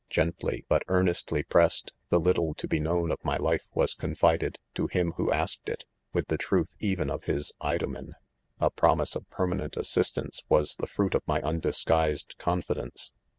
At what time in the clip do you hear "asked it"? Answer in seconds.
5.31-5.85